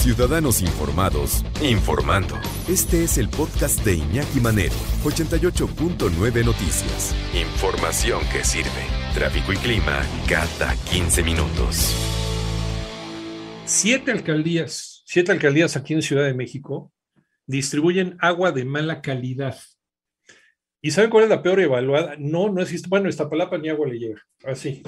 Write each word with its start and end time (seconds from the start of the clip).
Ciudadanos 0.00 0.62
Informados, 0.62 1.44
informando. 1.62 2.34
Este 2.70 3.04
es 3.04 3.18
el 3.18 3.28
podcast 3.28 3.84
de 3.84 3.96
Iñaki 3.96 4.40
Manero, 4.40 4.72
88.9 5.04 6.42
Noticias. 6.42 7.14
Información 7.34 8.22
que 8.32 8.42
sirve. 8.42 8.70
Tráfico 9.12 9.52
y 9.52 9.56
clima 9.56 10.00
cada 10.26 10.74
15 10.90 11.22
minutos. 11.22 11.94
Siete 13.66 14.10
alcaldías, 14.10 15.02
siete 15.04 15.32
alcaldías 15.32 15.76
aquí 15.76 15.92
en 15.92 16.00
Ciudad 16.00 16.24
de 16.24 16.32
México 16.32 16.90
distribuyen 17.46 18.16
agua 18.20 18.52
de 18.52 18.64
mala 18.64 19.02
calidad. 19.02 19.58
¿Y 20.80 20.92
saben 20.92 21.10
cuál 21.10 21.24
es 21.24 21.30
la 21.30 21.42
peor 21.42 21.60
evaluada? 21.60 22.14
No, 22.18 22.48
no 22.48 22.62
existe. 22.62 22.88
Bueno, 22.88 23.10
esta 23.10 23.28
palapa 23.28 23.58
ni 23.58 23.68
agua 23.68 23.86
le 23.86 23.98
llega. 23.98 24.22
Así. 24.46 24.82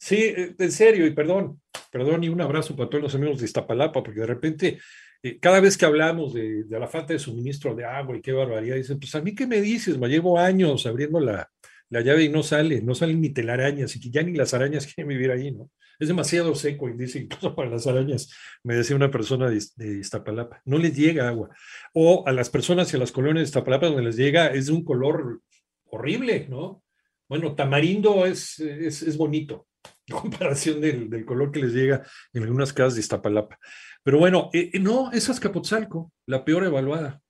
Sí, 0.00 0.16
eh, 0.16 0.54
en 0.58 0.72
serio, 0.72 1.06
y 1.06 1.10
perdón, 1.10 1.60
perdón, 1.92 2.24
y 2.24 2.30
un 2.30 2.40
abrazo 2.40 2.74
para 2.74 2.88
todos 2.88 3.02
los 3.02 3.14
amigos 3.14 3.38
de 3.38 3.44
Iztapalapa, 3.44 4.02
porque 4.02 4.20
de 4.20 4.26
repente, 4.26 4.78
eh, 5.22 5.38
cada 5.38 5.60
vez 5.60 5.76
que 5.76 5.84
hablamos 5.84 6.32
de, 6.32 6.64
la 6.70 6.88
falta 6.88 7.12
de 7.12 7.18
suministro 7.18 7.74
de 7.74 7.84
agua 7.84 8.16
y 8.16 8.22
qué 8.22 8.32
barbaridad, 8.32 8.76
dicen, 8.76 8.98
pues 8.98 9.14
a 9.14 9.20
mí 9.20 9.34
qué 9.34 9.46
me 9.46 9.60
dices, 9.60 9.98
me 9.98 10.08
llevo 10.08 10.38
años 10.38 10.86
abriendo 10.86 11.20
la, 11.20 11.50
la 11.90 12.00
llave 12.00 12.24
y 12.24 12.28
no 12.30 12.42
sale, 12.42 12.80
no 12.80 12.94
salen 12.94 13.20
ni 13.20 13.28
telarañas, 13.28 13.94
y 13.94 14.00
que 14.00 14.10
ya 14.10 14.22
ni 14.22 14.32
las 14.34 14.54
arañas 14.54 14.86
quieren 14.94 15.08
vivir 15.08 15.30
ahí, 15.32 15.50
¿no? 15.52 15.70
Es 15.98 16.08
demasiado 16.08 16.54
seco, 16.54 16.88
y 16.88 16.94
dice, 16.96 17.18
incluso 17.18 17.54
para 17.54 17.68
las 17.68 17.86
arañas, 17.86 18.32
me 18.64 18.74
decía 18.76 18.96
una 18.96 19.10
persona 19.10 19.50
de, 19.50 19.62
de, 19.76 19.98
Iztapalapa, 19.98 20.62
no 20.64 20.78
les 20.78 20.96
llega 20.96 21.28
agua. 21.28 21.50
O 21.92 22.24
a 22.26 22.32
las 22.32 22.48
personas 22.48 22.90
y 22.90 22.96
a 22.96 23.00
las 23.00 23.12
colonias 23.12 23.42
de 23.42 23.48
Iztapalapa 23.48 23.88
donde 23.88 24.04
les 24.04 24.16
llega 24.16 24.46
es 24.46 24.66
de 24.66 24.72
un 24.72 24.82
color 24.82 25.42
horrible, 25.84 26.46
¿no? 26.48 26.82
Bueno, 27.28 27.54
tamarindo 27.54 28.24
es, 28.24 28.58
es, 28.60 29.02
es 29.02 29.16
bonito, 29.18 29.68
comparación 30.22 30.80
del, 30.80 31.24
color 31.24 31.50
que 31.50 31.60
les 31.60 31.72
llega 31.72 32.02
en 32.32 32.42
algunas 32.42 32.72
casas 32.72 32.94
de 32.94 33.00
Iztapalapa. 33.00 33.58
Pero 34.02 34.18
bueno, 34.18 34.50
eh, 34.52 34.70
eh, 34.72 34.78
no, 34.78 35.10
es 35.12 35.28
Azcapotzalco, 35.28 36.12
la 36.26 36.44
peor 36.44 36.64
evaluada. 36.64 37.20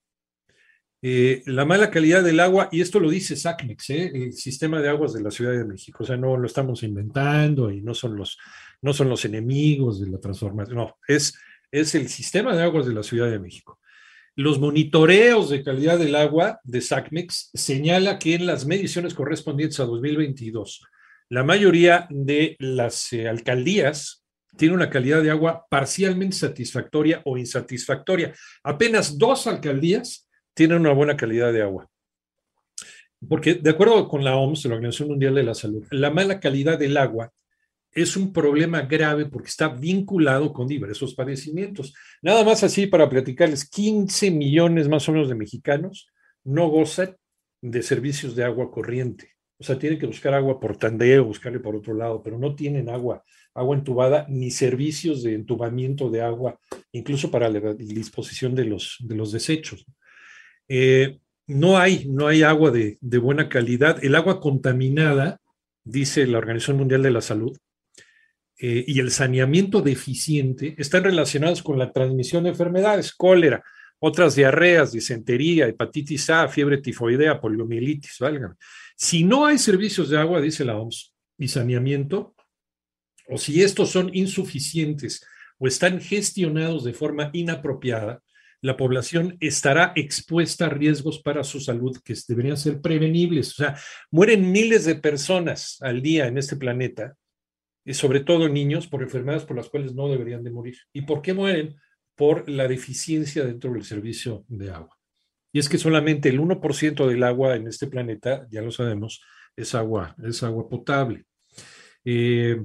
Eh, 1.03 1.41
la 1.47 1.65
mala 1.65 1.89
calidad 1.89 2.23
del 2.23 2.39
agua, 2.39 2.69
y 2.71 2.81
esto 2.81 2.99
lo 2.99 3.09
dice 3.09 3.35
SACMEX, 3.35 3.89
el 3.89 4.33
sistema 4.33 4.81
de 4.81 4.89
aguas 4.89 5.13
de 5.13 5.21
la 5.21 5.31
Ciudad 5.31 5.53
de 5.53 5.65
México, 5.65 6.03
o 6.03 6.05
sea, 6.05 6.15
no 6.15 6.37
lo 6.37 6.45
estamos 6.45 6.83
inventando 6.83 7.71
y 7.71 7.81
no 7.81 7.95
son 7.95 8.15
los, 8.15 8.37
no 8.83 8.93
son 8.93 9.09
los 9.09 9.25
enemigos 9.25 9.99
de 9.99 10.11
la 10.11 10.19
transformación, 10.19 10.77
no, 10.77 10.97
es, 11.07 11.33
es 11.71 11.95
el 11.95 12.07
sistema 12.07 12.55
de 12.55 12.61
aguas 12.61 12.85
de 12.85 12.93
la 12.93 13.01
Ciudad 13.01 13.31
de 13.31 13.39
México. 13.39 13.79
Los 14.35 14.59
monitoreos 14.59 15.49
de 15.49 15.63
calidad 15.63 15.97
del 15.97 16.15
agua 16.15 16.61
de 16.63 16.81
SACMEX 16.81 17.49
señala 17.53 18.17
que 18.19 18.35
en 18.35 18.45
las 18.45 18.65
mediciones 18.65 19.15
correspondientes 19.15 19.79
a 19.79 19.85
2022, 19.85 20.85
la 21.31 21.45
mayoría 21.45 22.07
de 22.09 22.57
las 22.59 23.13
eh, 23.13 23.25
alcaldías 23.25 24.25
tiene 24.57 24.75
una 24.75 24.89
calidad 24.89 25.23
de 25.23 25.31
agua 25.31 25.65
parcialmente 25.69 26.35
satisfactoria 26.35 27.21
o 27.23 27.37
insatisfactoria. 27.37 28.33
Apenas 28.63 29.17
dos 29.17 29.47
alcaldías 29.47 30.27
tienen 30.53 30.81
una 30.81 30.91
buena 30.91 31.15
calidad 31.15 31.53
de 31.53 31.61
agua. 31.61 31.89
Porque 33.29 33.53
de 33.53 33.69
acuerdo 33.69 34.09
con 34.09 34.25
la 34.25 34.35
OMS, 34.35 34.65
la 34.65 34.75
Organización 34.75 35.07
Mundial 35.07 35.35
de 35.35 35.43
la 35.43 35.53
Salud, 35.53 35.87
la 35.91 36.09
mala 36.09 36.41
calidad 36.41 36.77
del 36.77 36.97
agua 36.97 37.31
es 37.93 38.17
un 38.17 38.33
problema 38.33 38.81
grave 38.81 39.25
porque 39.25 39.47
está 39.47 39.69
vinculado 39.69 40.51
con 40.51 40.67
diversos 40.67 41.15
padecimientos. 41.15 41.93
Nada 42.21 42.43
más 42.43 42.61
así 42.61 42.87
para 42.87 43.07
platicarles, 43.07 43.69
15 43.69 44.31
millones 44.31 44.89
más 44.89 45.07
o 45.07 45.13
menos 45.13 45.29
de 45.29 45.35
mexicanos 45.35 46.09
no 46.43 46.67
gozan 46.67 47.15
de 47.61 47.81
servicios 47.83 48.35
de 48.35 48.43
agua 48.43 48.69
corriente. 48.69 49.31
O 49.61 49.63
sea, 49.63 49.77
tienen 49.77 49.99
que 49.99 50.07
buscar 50.07 50.33
agua 50.33 50.59
por 50.59 50.75
tandeo, 50.75 51.23
buscarle 51.23 51.59
por 51.59 51.75
otro 51.75 51.93
lado, 51.93 52.23
pero 52.23 52.39
no 52.39 52.55
tienen 52.55 52.89
agua, 52.89 53.23
agua 53.53 53.77
entubada, 53.77 54.25
ni 54.27 54.49
servicios 54.49 55.21
de 55.21 55.35
entubamiento 55.35 56.09
de 56.09 56.21
agua, 56.21 56.59
incluso 56.91 57.29
para 57.29 57.47
la 57.47 57.75
disposición 57.75 58.55
de 58.55 58.65
los, 58.65 58.97
de 59.01 59.15
los 59.15 59.31
desechos. 59.31 59.85
Eh, 60.67 61.19
no 61.45 61.77
hay, 61.77 62.07
no 62.07 62.25
hay 62.27 62.41
agua 62.41 62.71
de, 62.71 62.97
de, 63.01 63.17
buena 63.19 63.49
calidad. 63.49 64.03
El 64.03 64.15
agua 64.15 64.39
contaminada, 64.39 65.39
dice 65.83 66.25
la 66.25 66.39
Organización 66.39 66.77
Mundial 66.77 67.03
de 67.03 67.11
la 67.11 67.21
Salud, 67.21 67.55
eh, 68.57 68.83
y 68.87 68.99
el 68.99 69.11
saneamiento 69.11 69.81
deficiente 69.83 70.73
están 70.79 71.03
relacionados 71.03 71.61
con 71.61 71.77
la 71.77 71.91
transmisión 71.91 72.45
de 72.45 72.49
enfermedades, 72.49 73.13
cólera, 73.13 73.63
otras 74.03 74.35
diarreas, 74.35 74.91
disentería, 74.91 75.67
hepatitis 75.67 76.29
A, 76.31 76.47
fiebre 76.47 76.79
tifoidea, 76.79 77.39
poliomielitis, 77.39 78.17
válgame. 78.19 78.55
Si 78.95 79.23
no 79.23 79.45
hay 79.45 79.59
servicios 79.59 80.09
de 80.09 80.17
agua, 80.17 80.41
dice 80.41 80.65
la 80.65 80.75
OMS, 80.77 81.13
y 81.37 81.47
saneamiento, 81.47 82.35
o 83.27 83.37
si 83.37 83.61
estos 83.61 83.91
son 83.91 84.09
insuficientes 84.13 85.23
o 85.59 85.67
están 85.67 86.01
gestionados 86.01 86.83
de 86.83 86.93
forma 86.93 87.29
inapropiada, 87.33 88.23
la 88.61 88.75
población 88.75 89.37
estará 89.39 89.93
expuesta 89.95 90.65
a 90.65 90.69
riesgos 90.69 91.19
para 91.19 91.43
su 91.43 91.59
salud 91.59 91.97
que 92.03 92.15
deberían 92.27 92.57
ser 92.57 92.81
prevenibles. 92.81 93.51
O 93.51 93.55
sea, 93.63 93.77
mueren 94.09 94.51
miles 94.51 94.85
de 94.85 94.95
personas 94.95 95.77
al 95.81 96.01
día 96.01 96.25
en 96.25 96.39
este 96.39 96.55
planeta, 96.55 97.15
y 97.85 97.93
sobre 97.93 98.21
todo 98.21 98.49
niños, 98.49 98.87
por 98.87 99.03
enfermedades 99.03 99.45
por 99.45 99.57
las 99.57 99.69
cuales 99.69 99.93
no 99.93 100.09
deberían 100.09 100.43
de 100.43 100.51
morir. 100.51 100.77
¿Y 100.91 101.03
por 101.03 101.21
qué 101.21 101.33
mueren? 101.33 101.75
Por 102.15 102.49
la 102.49 102.67
deficiencia 102.67 103.45
dentro 103.45 103.73
del 103.73 103.83
servicio 103.83 104.45
de 104.47 104.71
agua. 104.71 104.97
Y 105.53 105.59
es 105.59 105.67
que 105.67 105.77
solamente 105.77 106.29
el 106.29 106.39
1% 106.39 107.07
del 107.07 107.23
agua 107.23 107.55
en 107.55 107.67
este 107.67 107.87
planeta, 107.87 108.47
ya 108.49 108.61
lo 108.61 108.71
sabemos, 108.71 109.21
es 109.55 109.75
agua, 109.75 110.15
es 110.23 110.43
agua 110.43 110.69
potable. 110.69 111.25
Eh, 112.05 112.61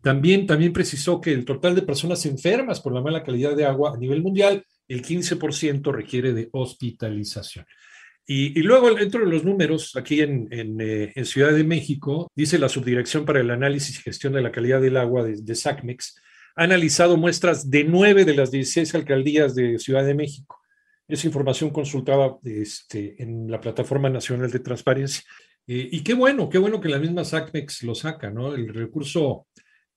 también, 0.00 0.46
también 0.46 0.72
precisó 0.72 1.20
que 1.20 1.32
el 1.32 1.44
total 1.44 1.74
de 1.74 1.82
personas 1.82 2.24
enfermas 2.26 2.80
por 2.80 2.94
la 2.94 3.00
mala 3.00 3.24
calidad 3.24 3.56
de 3.56 3.64
agua 3.64 3.94
a 3.94 3.98
nivel 3.98 4.22
mundial, 4.22 4.64
el 4.86 5.02
15% 5.02 5.92
requiere 5.92 6.32
de 6.32 6.48
hospitalización. 6.52 7.66
Y, 8.30 8.60
luego, 8.60 8.92
dentro 8.92 9.20
de 9.24 9.30
los 9.30 9.42
números, 9.42 9.96
aquí 9.96 10.20
en, 10.20 10.48
eh, 10.50 11.12
en, 11.14 11.24
Ciudad 11.24 11.50
de 11.50 11.64
México, 11.64 12.30
dice 12.36 12.58
la 12.58 12.68
Subdirección 12.68 13.24
para 13.24 13.40
el 13.40 13.50
Análisis 13.50 13.98
y 13.98 14.02
Gestión 14.02 14.34
de 14.34 14.42
la 14.42 14.52
Calidad 14.52 14.82
del 14.82 14.98
Agua 14.98 15.24
de, 15.24 15.36
de 15.40 15.54
SACMEX, 15.54 16.20
ha 16.58 16.64
analizado 16.64 17.16
muestras 17.16 17.70
de 17.70 17.84
nueve 17.84 18.24
de 18.24 18.34
las 18.34 18.50
16 18.50 18.92
alcaldías 18.96 19.54
de 19.54 19.78
Ciudad 19.78 20.04
de 20.04 20.14
México 20.14 20.58
esa 21.06 21.26
información 21.26 21.70
consultada 21.70 22.36
este, 22.44 23.22
en 23.22 23.50
la 23.50 23.60
Plataforma 23.60 24.10
Nacional 24.10 24.50
de 24.50 24.58
Transparencia. 24.58 25.22
Eh, 25.66 25.88
y 25.90 26.02
qué 26.02 26.14
bueno, 26.14 26.48
qué 26.50 26.58
bueno 26.58 26.80
que 26.80 26.88
la 26.90 26.98
misma 26.98 27.24
SACMEX 27.24 27.82
lo 27.84 27.94
saca, 27.94 28.30
¿no? 28.30 28.54
El 28.54 28.74
recurso 28.74 29.46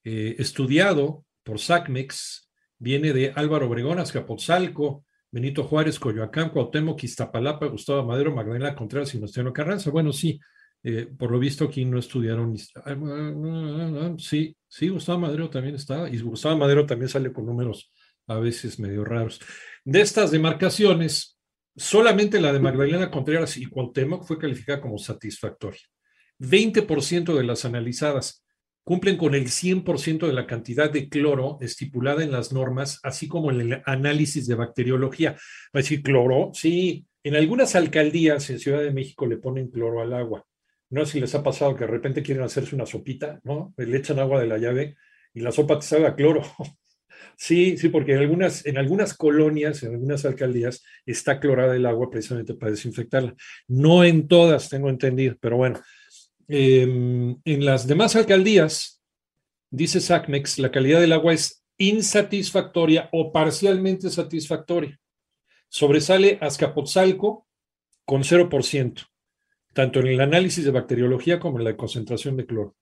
eh, 0.04 0.36
estudiado 0.40 1.26
por 1.44 1.60
SACMEX 1.60 2.50
viene 2.78 3.12
de 3.12 3.34
Álvaro 3.36 3.68
Obregón, 3.68 4.00
Azcapotzalco, 4.00 5.04
Benito 5.32 5.64
Juárez, 5.66 6.00
Coyoacán, 6.00 6.50
Cuauhtémoc, 6.50 7.04
Iztapalapa, 7.04 7.66
Gustavo 7.68 8.06
Madero, 8.06 8.34
Magdalena 8.34 8.76
Contreras 8.76 9.14
y 9.14 9.20
Nostiano 9.20 9.52
Carranza. 9.52 9.92
Bueno, 9.92 10.14
sí, 10.14 10.40
eh, 10.84 11.08
por 11.18 11.32
lo 11.32 11.40
visto 11.40 11.66
aquí 11.66 11.86
no 11.86 12.00
estudiaron. 12.00 12.58
Sí, 14.18 14.56
sí, 14.68 14.90
Gustavo 14.90 15.20
Madero 15.20 15.50
también 15.50 15.76
está, 15.76 16.10
y 16.10 16.20
Gustavo 16.20 16.58
Madero 16.58 16.86
también 16.86 17.10
sale 17.10 17.32
con 17.32 17.46
números 17.46 17.92
a 18.28 18.40
veces 18.40 18.80
medio 18.80 19.04
raros. 19.04 19.40
De 19.84 20.02
estas 20.02 20.32
demarcaciones, 20.32 21.38
solamente 21.76 22.42
la 22.42 22.54
de 22.54 22.60
Magdalena 22.60 23.12
Contreras 23.12 23.58
y 23.58 23.66
Cuauhtémoc 23.66 24.26
fue 24.26 24.38
calificada 24.38 24.82
como 24.82 24.98
satisfactoria. 24.98 25.82
20% 26.40 27.36
de 27.36 27.44
las 27.44 27.66
analizadas 27.66 28.44
cumplen 28.84 29.18
con 29.18 29.36
el 29.36 29.46
100% 29.48 30.26
de 30.26 30.34
la 30.34 30.48
cantidad 30.48 30.90
de 30.90 31.08
cloro 31.08 31.58
estipulada 31.62 32.24
en 32.24 32.32
las 32.32 32.52
normas, 32.52 33.00
así 33.04 33.28
como 33.28 33.52
en 33.52 33.62
el 33.62 33.82
análisis 33.86 34.48
de 34.48 34.56
bacteriología. 34.56 35.34
Va 35.34 35.40
a 35.74 35.80
decir, 35.80 36.02
cloro, 36.02 36.50
sí, 36.54 37.06
en 37.24 37.36
algunas 37.36 37.76
alcaldías 37.76 38.50
en 38.50 38.60
Ciudad 38.60 38.82
de 38.82 38.92
México 38.92 39.28
le 39.28 39.38
ponen 39.38 39.70
cloro 39.70 40.02
al 40.02 40.14
agua. 40.14 40.46
No 40.92 41.06
si 41.06 41.20
les 41.20 41.34
ha 41.36 41.42
pasado 41.42 41.76
que 41.76 41.86
de 41.86 41.92
repente 41.92 42.22
quieren 42.22 42.44
hacerse 42.44 42.76
una 42.76 42.86
sopita, 42.86 43.40
¿no? 43.44 43.74
Le 43.78 43.98
echan 43.98 44.20
agua 44.20 44.40
de 44.40 44.48
la 44.48 44.58
llave 44.58 44.98
y 45.34 45.40
la 45.40 45.52
sopa 45.52 45.80
te 45.80 45.86
sabe 45.88 46.06
a 46.06 46.16
cloro. 46.16 46.44
Sí, 47.38 47.76
sí, 47.78 47.90
porque 47.90 48.14
en 48.14 48.20
algunas, 48.20 48.66
en 48.68 48.78
algunas 48.78 49.16
colonias, 49.16 49.82
en 49.82 49.94
algunas 49.94 50.26
alcaldías, 50.26 50.84
está 51.06 51.40
clorada 51.40 51.76
el 51.76 51.88
agua 51.88 52.10
precisamente 52.12 52.54
para 52.54 52.72
desinfectarla. 52.72 53.36
No 53.68 54.04
en 54.04 54.28
todas, 54.28 54.70
tengo 54.70 54.90
entendido, 54.90 55.36
pero 55.40 55.58
bueno. 55.58 55.82
Em, 56.48 57.38
en 57.44 57.66
las 57.66 57.88
demás 57.88 58.16
alcaldías, 58.16 59.02
dice 59.72 60.02
SACMEX, 60.02 60.60
la 60.60 60.72
calidad 60.72 61.00
del 61.00 61.14
agua 61.14 61.34
es 61.34 61.64
insatisfactoria 61.78 63.10
o 63.12 63.32
parcialmente 63.32 64.10
satisfactoria. 64.12 65.00
Sobresale 65.68 66.38
Azcapotzalco 66.42 67.48
con 68.06 68.24
0%, 68.24 69.08
tanto 69.74 70.00
en 70.00 70.08
el 70.08 70.22
análisis 70.22 70.66
de 70.66 70.72
bacteriología 70.72 71.40
como 71.40 71.60
en 71.60 71.66
la 71.66 71.78
concentración 71.78 72.38
de 72.38 72.46
cloro. 72.46 72.76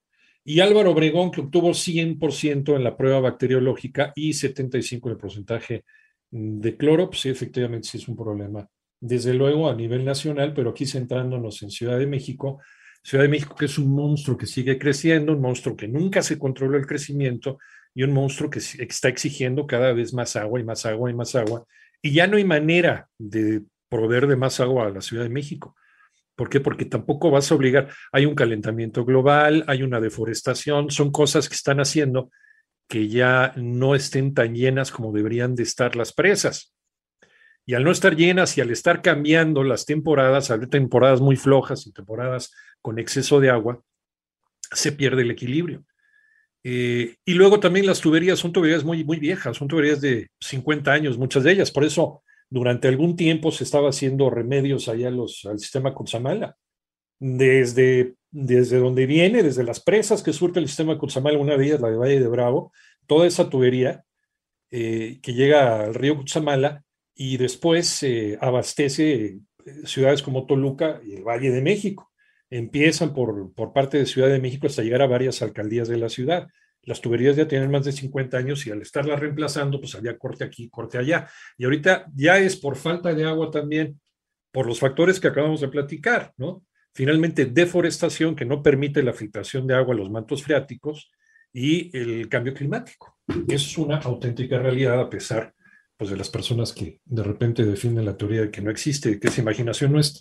Y 0.44 0.62
Álvaro 0.62 0.91
Obregón, 0.91 1.31
que 1.31 1.41
obtuvo 1.41 1.74
100% 1.74 2.75
en 2.75 2.83
la 2.83 2.97
prueba 2.97 3.19
bacteriológica 3.19 4.13
y 4.15 4.31
75% 4.31 5.06
en 5.06 5.12
el 5.12 5.18
porcentaje 5.18 5.86
de 6.31 6.77
cloro, 6.77 7.09
pues 7.09 7.21
sí, 7.21 7.30
efectivamente 7.30 7.88
sí 7.88 7.97
es 7.97 8.07
un 8.07 8.15
problema. 8.15 8.68
Desde 9.00 9.33
luego 9.33 9.69
a 9.69 9.75
nivel 9.75 10.03
nacional, 10.06 10.53
pero 10.53 10.71
aquí 10.71 10.86
centrándonos 10.86 11.62
en 11.62 11.69
Ciudad 11.69 12.00
de 12.00 12.07
México, 12.07 12.59
Ciudad 13.03 13.24
de 13.24 13.30
México 13.30 13.56
que 13.56 13.65
es 13.65 13.77
un 13.77 13.94
monstruo 13.94 14.38
que 14.38 14.45
sigue 14.45 14.77
creciendo, 14.77 15.33
un 15.33 15.42
monstruo 15.42 15.75
que 15.75 15.88
nunca 15.88 16.21
se 16.21 16.38
controló 16.38 16.77
el 16.77 16.85
crecimiento 16.85 17.57
y 17.94 18.03
un 18.03 18.12
monstruo 18.12 18.50
que 18.50 18.59
está 18.59 19.07
exigiendo 19.07 19.65
cada 19.68 19.94
vez 19.94 20.13
más 20.13 20.35
agua 20.35 20.59
y 20.59 20.63
más 20.63 20.85
agua 20.85 21.09
y 21.09 21.13
más 21.13 21.35
agua. 21.35 21.65
Y 22.01 22.13
ya 22.13 22.27
no 22.27 22.38
hay 22.38 22.44
manera 22.44 23.09
de 23.18 23.63
proveer 23.89 24.27
de 24.27 24.35
más 24.35 24.59
agua 24.59 24.88
a 24.88 24.92
la 24.92 25.01
Ciudad 25.01 25.24
de 25.24 25.30
México. 25.30 25.75
¿Por 26.39 26.50
qué? 26.50 26.62
Porque 26.62 26.86
tampoco 26.86 27.31
vas 27.31 27.51
a 27.51 27.56
obligar. 27.56 27.89
Hay 28.13 28.25
un 28.25 28.33
calentamiento 28.33 29.03
global, 29.03 29.65
hay 29.68 29.83
una 29.83 30.00
deforestación, 30.00 30.89
son 30.89 31.12
cosas 31.12 31.50
que 31.50 31.56
están 31.56 31.81
haciendo 31.81 32.31
que 32.88 33.09
ya 33.09 33.51
no 33.57 33.94
estén 33.94 34.33
tan 34.33 34.56
llenas 34.56 34.89
como 34.89 35.12
deberían 35.12 35.53
de 35.53 35.63
estar 35.63 35.97
las 35.97 36.13
presas. 36.13 36.74
Y 37.65 37.74
al 37.74 37.83
no 37.83 37.91
estar 37.91 38.15
llenas 38.15 38.57
y 38.57 38.62
al 38.62 38.71
estar 38.71 39.01
cambiando 39.01 39.65
las 39.65 39.86
temporadas, 39.86 40.50
hay 40.50 40.65
temporadas 40.68 41.19
muy 41.19 41.36
flojas 41.36 41.86
y 41.86 41.91
temporadas 41.91 42.53
con 42.81 43.00
exceso 43.00 43.42
de 43.42 43.50
agua, 43.50 43.83
se 44.71 44.94
pierde 44.94 45.24
el 45.24 45.31
equilibrio. 45.31 45.83
Eh, 46.63 47.18
y 47.25 47.33
luego 47.33 47.59
también 47.59 47.85
las 47.85 48.00
tuberías 48.00 48.39
son 48.39 48.53
tuberías 48.53 48.85
muy, 48.85 49.03
muy 49.03 49.19
viejas, 49.19 49.57
son 49.57 49.68
tuberías 49.68 50.00
de 50.00 50.30
50 50.39 50.89
años, 50.89 51.18
muchas 51.18 51.44
de 51.44 51.51
ellas. 51.51 51.69
Por 51.69 51.83
eso, 51.83 52.24
durante 52.49 52.87
algún 52.87 53.15
tiempo 53.15 53.51
se 53.51 53.63
estaba 53.63 53.89
haciendo 53.89 54.29
remedios 54.29 54.87
allá 54.87 55.11
los, 55.11 55.45
al 55.45 55.59
sistema 55.59 55.93
Cutzamala. 55.93 56.57
Desde, 57.21 58.15
desde 58.31 58.77
donde 58.77 59.05
viene, 59.05 59.43
desde 59.43 59.63
las 59.63 59.81
presas 59.81 60.23
que 60.23 60.33
surte 60.33 60.59
el 60.59 60.67
sistema 60.67 60.97
Cutzamala, 60.97 61.37
una 61.37 61.57
de 61.57 61.65
ellas, 61.65 61.81
la 61.81 61.89
de 61.89 61.97
Valle 61.97 62.19
de 62.19 62.27
Bravo, 62.27 62.71
toda 63.07 63.27
esa 63.27 63.49
tubería 63.49 64.05
eh, 64.71 65.19
que 65.21 65.33
llega 65.33 65.83
al 65.83 65.93
río 65.93 66.15
Cutzamala 66.15 66.83
y 67.13 67.37
después 67.37 68.01
eh, 68.03 68.37
abastece 68.39 69.39
ciudades 69.83 70.21
como 70.21 70.45
Toluca 70.45 71.01
y 71.03 71.15
el 71.15 71.23
Valle 71.23 71.51
de 71.51 71.61
México 71.61 72.09
empiezan 72.49 73.13
por, 73.13 73.53
por 73.53 73.73
parte 73.73 73.97
de 73.97 74.05
Ciudad 74.05 74.29
de 74.29 74.39
México 74.39 74.67
hasta 74.67 74.81
llegar 74.81 75.01
a 75.01 75.07
varias 75.07 75.41
alcaldías 75.41 75.87
de 75.87 75.97
la 75.97 76.09
ciudad. 76.09 76.47
Las 76.89 77.01
tuberías 77.01 77.36
ya 77.36 77.47
tienen 77.47 77.69
más 77.69 77.86
de 77.86 77.91
50 77.91 78.36
años 78.36 78.65
y 78.65 78.71
al 78.71 78.81
estarlas 78.81 79.19
reemplazando, 79.19 79.80
pues 79.80 79.94
había 79.94 80.18
corte 80.18 80.44
aquí, 80.44 80.71
corte 80.71 80.97
allá. 80.97 81.30
Y 81.56 81.65
ahorita 81.65 82.07
ya 82.15 82.39
es 82.39 82.56
por 82.56 82.77
falta 82.77 83.13
de 83.13 83.25
agua 83.25 83.51
también, 83.51 84.01
por 84.51 84.65
los 84.65 84.80
factores 84.80 85.19
que 85.19 85.27
acabamos 85.27 85.62
de 85.62 85.68
platicar, 85.68 86.33
¿no? 86.38 86.63
Finalmente, 86.91 87.45
deforestación 87.45 88.36
que 88.36 88.44
no 88.44 88.63
permite 88.63 89.03
la 89.03 89.13
filtración 89.13 89.68
de 89.68 89.75
agua 89.75 89.94
a 89.94 89.97
los 90.00 90.09
mantos 90.09 90.41
freáticos 90.41 91.12
y 91.53 91.95
el 91.95 92.27
cambio 92.27 92.56
climático. 92.56 93.19
Es 93.47 93.77
una 93.77 93.97
auténtica 93.97 94.57
realidad 94.57 95.00
a 95.00 95.12
pesar 95.12 95.53
pues, 95.95 96.09
de 96.09 96.18
las 96.18 96.30
personas 96.31 96.74
que 96.74 97.01
de 97.06 97.21
repente 97.21 97.65
defienden 97.65 98.06
la 98.06 98.18
teoría 98.18 98.42
de 98.42 98.50
que 98.50 98.62
no 98.62 98.71
existe, 98.71 99.19
que 99.19 99.27
es 99.27 99.38
imaginación 99.38 99.92
nuestra. 99.92 100.18